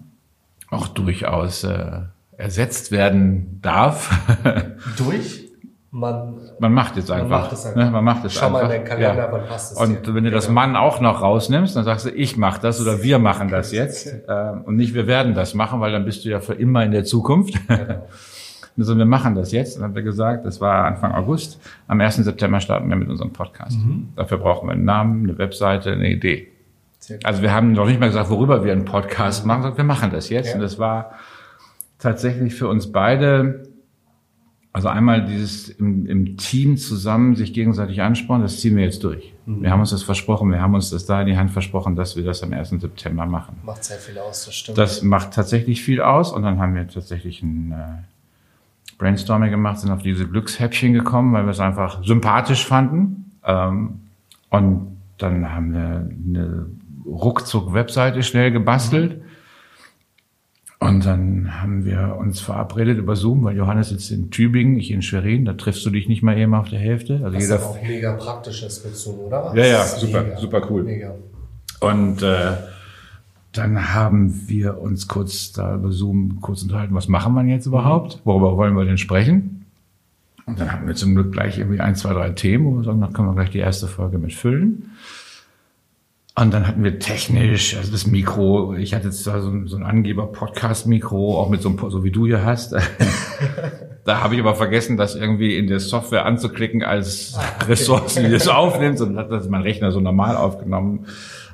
[0.71, 2.01] auch durchaus äh,
[2.41, 4.11] ersetzt werden darf.
[4.97, 5.47] Durch?
[5.93, 7.41] Man, man macht jetzt Man einfach.
[7.43, 7.85] macht es einfach.
[7.85, 7.91] Ne?
[7.91, 8.75] Man macht es schau mal einfach.
[8.75, 9.33] in den Kalender, Ja.
[9.33, 10.15] wann passt es Und dir?
[10.15, 10.55] wenn du das Genau.
[10.61, 14.07] Mann auch noch rausnimmst, dann sagst du, ich mache das oder wir machen das jetzt
[14.07, 16.93] äh, und nicht wir werden das machen, weil dann bist du ja für immer in
[16.93, 17.55] der Zukunft.
[17.69, 18.07] Genau.
[18.79, 19.77] Also wir machen das jetzt.
[19.77, 21.61] Dann haben wir gesagt, das war Anfang August.
[21.87, 22.17] Am 1.
[22.17, 23.77] September starten wir mit unserem Podcast.
[23.77, 24.11] Mhm.
[24.17, 26.49] Dafür brauchen wir einen Namen, eine Webseite, eine Idee.
[27.25, 30.11] Also wir haben noch nicht mal gesagt, worüber wir einen Podcast machen, sondern wir machen
[30.13, 30.51] das jetzt.
[30.51, 30.55] Ja.
[30.55, 31.11] Und das war
[32.01, 33.69] tatsächlich für uns beide,
[34.73, 39.33] also einmal dieses im, im Team zusammen sich gegenseitig anspornen, das ziehen wir jetzt durch.
[39.47, 39.63] Mhm.
[39.63, 42.17] Wir haben uns das versprochen, wir haben uns das da in die Hand versprochen, dass
[42.17, 42.71] wir das am 1.
[42.71, 43.57] September machen.
[43.65, 44.79] Macht sehr viel aus, das stimmt.
[44.79, 49.91] Das macht tatsächlich viel aus und dann haben wir tatsächlich ein äh, Brainstorming gemacht, sind
[49.91, 53.33] auf diese Glückshäppchen gekommen, weil wir es einfach sympathisch fanden.
[53.45, 54.01] Ähm,
[54.51, 56.09] und dann haben wir
[56.39, 56.67] eine
[57.07, 59.23] Ruckzuck-Webseite schnell gebastelt.
[60.83, 65.03] Und dann haben wir uns verabredet über Zoom, weil Johannes sitzt in Tübingen, ich in
[65.03, 67.21] Schwerin, da triffst du dich nicht mal eben auf der Hälfte.
[67.23, 69.53] Also Was jeder aber auch mega praktisch ist mit Zoom, oder?
[69.55, 70.83] Ja, ja, Das ist super, super cool.
[70.85, 71.15] Mega.
[71.81, 72.53] Und äh,
[73.53, 78.21] dann haben wir uns kurz da über Zoom kurz unterhalten, was machen wir jetzt überhaupt?
[78.25, 79.67] Worüber wollen wir denn sprechen?
[80.47, 83.03] Und dann hatten wir zum Glück gleich irgendwie ein, zwei, drei Themen, wo wir sagen,
[83.03, 84.91] da können wir gleich die erste Folge mit füllen.
[86.41, 89.77] Und dann hatten wir technisch, also das Mikro, ich hatte jetzt da so ein, so
[89.77, 92.75] ein Angeber-Podcast-Mikro, auch mit so einem, so wie du hier hast.
[94.07, 98.49] da habe ich aber vergessen, das irgendwie in der Software anzuklicken als Ressourcen, die das
[98.49, 99.03] aufnimmt.
[99.03, 101.07] Und hat das mein Rechner so normal aufgenommen.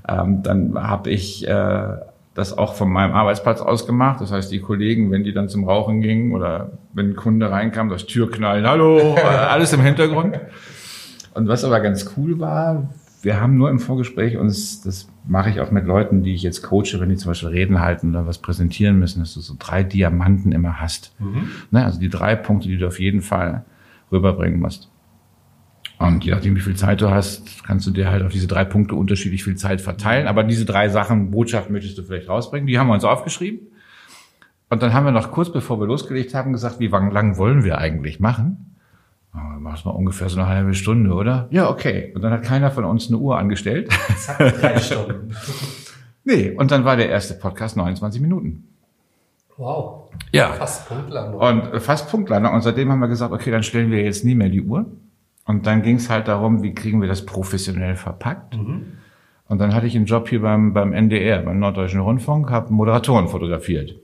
[0.08, 1.88] Ähm, dann habe ich äh,
[2.34, 4.20] das auch von meinem Arbeitsplatz aus gemacht.
[4.20, 7.88] Das heißt, die Kollegen, wenn die dann zum Rauchen gingen oder wenn ein Kunde reinkam,
[7.88, 9.16] das Türknallen, hallo,
[9.48, 10.38] alles im Hintergrund.
[11.34, 12.88] Und was aber ganz cool war,
[13.26, 16.62] wir haben nur im Vorgespräch uns, das mache ich auch mit Leuten, die ich jetzt
[16.62, 19.82] coache, wenn die zum Beispiel Reden halten oder was präsentieren müssen, dass du so drei
[19.82, 21.12] Diamanten immer hast.
[21.72, 23.64] Ne, also die drei Punkte, die du auf jeden Fall
[24.12, 24.92] rüberbringen musst.
[25.98, 28.64] Und je nachdem, wie viel Zeit du hast, kannst du dir halt auf diese drei
[28.64, 30.28] Punkte unterschiedlich viel Zeit verteilen.
[30.28, 33.58] Aber diese drei Sachen, Botschaft möchtest du vielleicht rausbringen, die haben wir uns aufgeschrieben.
[34.70, 37.78] Und dann haben wir noch kurz bevor wir losgelegt haben gesagt, wie lang wollen wir
[37.78, 38.65] eigentlich machen?
[39.36, 41.46] Oh, mach's mal ungefähr so eine halbe Stunde, oder?
[41.50, 42.12] Ja, okay.
[42.14, 43.92] Und dann hat keiner von uns eine Uhr angestellt.
[44.16, 45.34] Zack, drei Stunden.
[46.24, 48.64] nee, und dann war der erste Podcast 29 Minuten.
[49.58, 50.10] Wow.
[50.32, 50.52] Ja.
[50.52, 51.40] Fast Punktlandung.
[51.40, 52.54] Und fast Punktlandung.
[52.54, 54.86] Und seitdem haben wir gesagt, okay, dann stellen wir jetzt nie mehr die Uhr.
[55.44, 58.56] Und dann ging es halt darum, wie kriegen wir das professionell verpackt.
[59.48, 63.28] Und dann hatte ich einen Job hier beim, beim NDR, beim Norddeutschen Rundfunk, habe Moderatoren
[63.28, 63.96] fotografiert.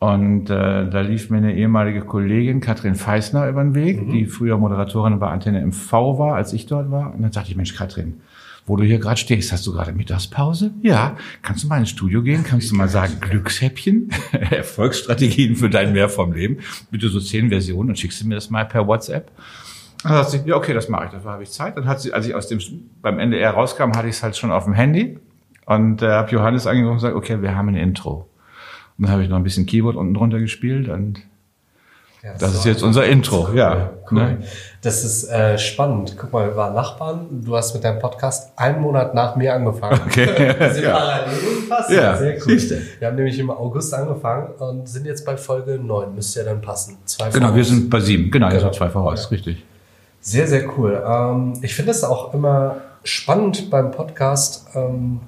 [0.00, 4.56] Und äh, da lief mir eine ehemalige Kollegin, Katrin Feisner, über den Weg, die früher
[4.56, 7.12] Moderatorin bei Antenne MV war, als ich dort war.
[7.12, 8.20] Und dann sagte ich, Mensch, Katrin,
[8.64, 10.72] wo du hier gerade stehst, hast du gerade Mittagspause?
[10.82, 11.16] Ja.
[11.42, 12.44] Kannst du mal ins Studio gehen?
[12.44, 14.10] Kannst du mal sagen, Glückshäppchen,
[14.50, 16.58] Erfolgsstrategien für dein Mehr vom Leben?
[16.92, 19.32] Bitte so zehn Versionen und schickst du mir das mal per WhatsApp?
[20.04, 21.76] Dann hat sie, ja, okay, das mache ich, dafür habe ich Zeit.
[21.76, 22.60] Dann hat sie, als ich aus dem
[23.02, 25.18] beim NDR rauskam, hatte ich es halt schon auf dem Handy
[25.66, 28.28] und äh, habe Johannes angerufen und gesagt, okay, wir haben ein Intro.
[28.98, 31.20] Und dann habe ich noch ein bisschen Keyboard unten drunter gespielt und
[32.22, 33.90] Ja, das so ist jetzt unser Intro, cool, ja.
[34.10, 34.18] Cool.
[34.18, 34.38] Ne?
[34.82, 36.16] Das ist äh, spannend.
[36.18, 37.26] Guck mal, wir waren Nachbarn.
[37.44, 40.00] Du hast mit deinem Podcast einen Monat nach mir angefangen.
[40.06, 40.26] Okay.
[40.58, 40.92] Wir sind Ja.
[40.98, 41.34] parallel
[41.68, 41.90] fast.
[41.90, 42.40] Ja, sehr cool.
[42.42, 42.82] siehste.
[42.98, 46.14] Wir haben nämlich im August angefangen und sind jetzt bei Folge 9.
[46.14, 46.96] Müsste ja dann passen.
[47.04, 47.68] Zwei Genau, wir voraus.
[47.68, 48.30] sind bei sieben.
[48.32, 48.64] Genau, Genau.
[48.64, 49.28] also zwei voraus, Ja.
[49.30, 49.64] richtig.
[50.20, 51.00] Sehr, sehr cool.
[51.06, 55.20] Ähm, ich finde es auch immer spannend beim Podcast, ähm,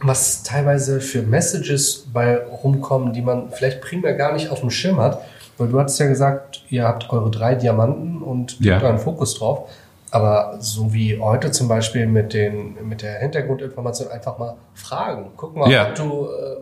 [0.00, 5.00] was teilweise für Messages bei rumkommen, die man vielleicht primär gar nicht auf dem Schirm
[5.00, 5.20] hat.
[5.56, 8.78] Weil du hattest ja gesagt, ihr habt eure drei Diamanten und Ja.
[8.78, 9.68] da einen Fokus drauf.
[10.10, 15.32] Aber so wie heute zum Beispiel mit, den, mit der Hintergrundinformation einfach mal fragen.
[15.36, 15.88] Guck mal, Ja.
[15.88, 16.56] ob du äh,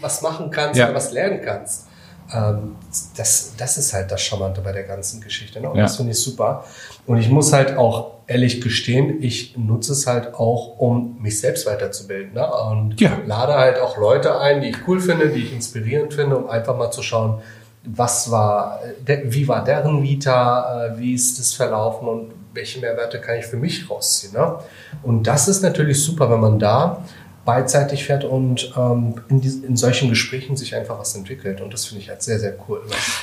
[0.00, 0.86] was machen kannst Ja.
[0.86, 1.86] oder was lernen kannst.
[2.32, 2.76] Ähm,
[3.16, 5.60] das, das ist halt das Charmante bei der ganzen Geschichte.
[5.60, 5.70] Ne?
[5.70, 5.82] Und Ja.
[5.84, 6.64] das finde ich super.
[7.06, 11.66] Und ich muss halt auch ehrlich gestehen, ich nutze es halt auch, um mich selbst
[11.66, 12.34] weiterzubilden.
[12.34, 12.46] Ne?
[12.52, 13.18] Und Ja.
[13.26, 16.76] lade halt auch Leute ein, die ich cool finde, die ich inspirierend finde, um einfach
[16.76, 17.40] mal zu schauen,
[17.84, 23.20] was war, der, wie war deren Vita, äh, wie ist es verlaufen und welche Mehrwerte
[23.20, 24.34] kann ich für mich rausziehen.
[24.34, 24.56] Ne?
[25.02, 27.02] Und das ist natürlich super, wenn man da
[27.50, 31.60] beidseitig fährt und ähm, in, dies- in solchen Gesprächen sich einfach was entwickelt.
[31.60, 32.80] Und das finde ich halt sehr, sehr cool.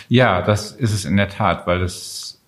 [0.09, 2.39] Ja, das ist es in der Tat, weil das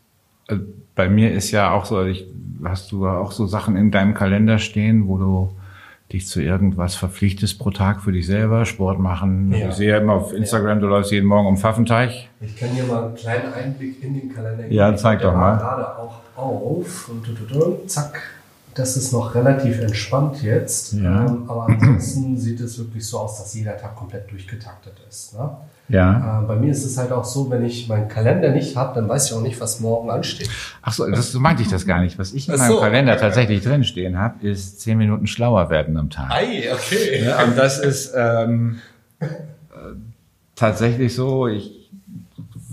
[0.49, 0.55] äh,
[0.95, 2.25] bei mir ist ja auch so, ich,
[2.63, 5.49] hast du auch so Sachen in deinem Kalender stehen, wo du
[6.11, 9.53] dich zu irgendwas verpflichtest pro Tag für dich selber, Sport machen.
[9.53, 9.69] Ja.
[9.69, 12.27] Ich sehe ja immer auf Instagram, du läufst jeden Morgen um Pfaffenteich.
[12.41, 14.75] Ich kann hier mal einen kleinen Einblick in den Kalender geben.
[14.75, 15.57] Ja, zeig doch mal.
[15.57, 17.09] gerade auch auf.
[17.09, 18.19] Und, und, und, und, zack.
[18.79, 20.93] Das ist noch relativ entspannt jetzt.
[20.93, 21.25] Ja.
[21.25, 25.37] Ähm, aber ansonsten sieht es wirklich so aus, dass jeder Tag komplett durchgetaktet ist.
[25.37, 25.49] Ne?
[25.89, 26.41] Ja.
[26.41, 29.09] Äh, bei mir ist es halt auch so, wenn ich meinen Kalender nicht habe, dann
[29.09, 30.49] weiß ich auch nicht, was morgen ansteht.
[30.81, 32.17] Ach so, das so meinte ich das gar nicht.
[32.17, 32.79] Was ich in meinem so.
[32.79, 36.31] Kalender tatsächlich drinstehen habe, ist zehn Minuten schlauer werden am Tag.
[36.31, 37.25] Ei, okay.
[37.25, 38.79] Ja, und das ist ähm,
[39.19, 39.25] äh,
[40.55, 41.91] tatsächlich so, ich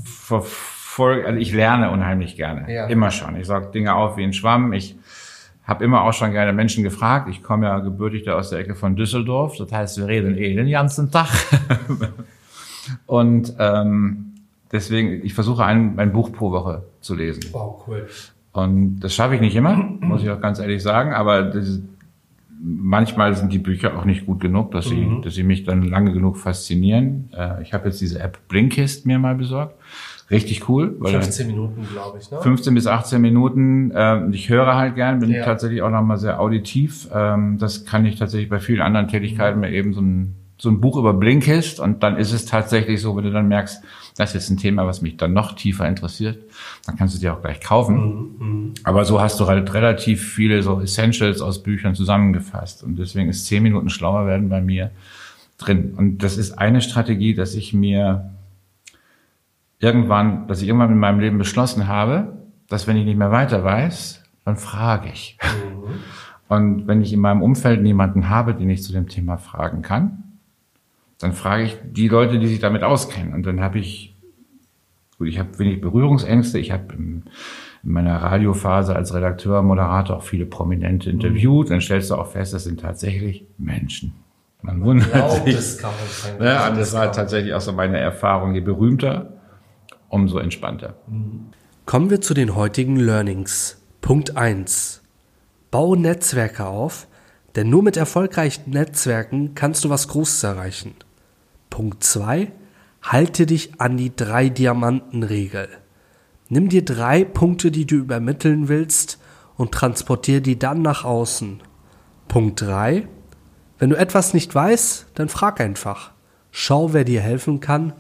[0.04, 2.72] verfolge, also ich lerne unheimlich gerne.
[2.72, 2.86] Ja.
[2.86, 3.34] Immer schon.
[3.40, 4.72] Ich sage Dinge auf wie ein Schwamm.
[4.72, 4.94] Ich
[5.66, 7.28] habe immer auch schon gerne Menschen gefragt.
[7.28, 9.56] Ich komme ja gebürtig da aus der Ecke von Düsseldorf.
[9.58, 11.28] Das heißt, wir reden eh den ganzen Tag.
[13.06, 14.34] und ähm,
[14.70, 17.42] deswegen, ich versuche ein, ein Buch pro Woche zu lesen.
[17.52, 18.06] Wow, cool.
[18.52, 21.80] Und das schaffe ich nicht immer, muss ich auch ganz ehrlich sagen, aber das,
[22.62, 26.12] manchmal sind die Bücher auch nicht gut genug, dass sie, dass sie mich dann lange
[26.12, 27.28] genug faszinieren.
[27.36, 29.74] Äh, ich habe jetzt diese App Blinkist mir mal besorgt.
[30.30, 32.30] Richtig cool, weil 15 Minuten, glaube ich.
[32.30, 32.38] Ne?
[32.40, 33.92] 15 bis 18 Minuten.
[33.94, 35.44] Ähm, ich höre halt gern, bin Ja.
[35.44, 37.08] tatsächlich auch nochmal sehr auditiv.
[37.14, 40.80] Ähm, das kann ich tatsächlich bei vielen anderen Tätigkeiten mir eben so ein, so ein
[40.80, 43.82] Buch über Blinkist und dann ist es tatsächlich so, wenn du dann merkst,
[44.16, 46.38] das ist jetzt ein Thema, was mich dann noch tiefer interessiert,
[46.86, 48.72] dann kannst du dir auch gleich kaufen.
[48.82, 53.44] Aber so hast du halt relativ viele so Essentials aus Büchern zusammengefasst und deswegen ist
[53.46, 54.90] 10 Minuten schlauer werden bei mir
[55.58, 55.92] drin.
[55.96, 58.30] Und das ist eine Strategie, dass ich mir
[59.78, 62.36] irgendwann, dass ich irgendwann in meinem Leben beschlossen habe,
[62.68, 65.38] dass wenn ich nicht mehr weiter weiß, dann frage ich.
[66.48, 70.22] Und wenn ich in meinem Umfeld niemanden habe, den ich zu dem Thema fragen kann,
[71.18, 73.34] dann frage ich die Leute, die sich damit auskennen.
[73.34, 74.14] Und dann habe ich,
[75.18, 76.58] gut, ich habe wenig Berührungsängste.
[76.58, 77.22] Ich habe im-
[77.82, 81.70] in meiner Radiophase als Redakteur, Moderator auch viele Prominente interviewt.
[81.70, 84.12] Dann stellst du auch fest, das sind tatsächlich Menschen.
[84.62, 85.54] Man wundert Glaubt sich.
[85.54, 85.92] es kaum.
[86.40, 88.54] Ja, und das war tatsächlich auch so meine Erfahrung.
[88.54, 89.32] Je berühmter,
[90.08, 90.94] umso entspannter.
[91.84, 93.80] Kommen wir zu den heutigen Learnings.
[94.00, 95.02] Punkt 1.
[95.70, 97.06] Baue Netzwerke auf,
[97.54, 100.94] denn nur mit erfolgreichen Netzwerken kannst du was Großes erreichen.
[101.70, 102.52] Punkt 2.
[103.02, 105.68] Halte dich an die drei Diamanten-Regel.
[106.48, 109.18] Nimm dir drei Punkte, die du übermitteln willst
[109.56, 111.62] und transportiere die dann nach außen.
[112.28, 113.08] Punkt 3.
[113.78, 116.12] Wenn du etwas nicht weißt, dann frag einfach.
[116.50, 117.92] Schau, wer dir helfen kann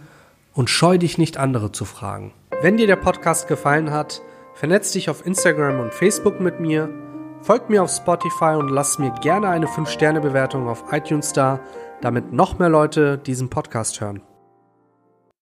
[0.56, 2.32] und scheu dich nicht, andere zu fragen.
[2.62, 4.22] Wenn dir der Podcast gefallen hat,
[4.54, 6.88] vernetz dich auf Instagram und Facebook mit mir,
[7.42, 11.60] folg mir auf Spotify und lass mir gerne eine 5-Sterne-Bewertung auf iTunes da,
[12.00, 14.22] damit noch mehr Leute diesen Podcast hören.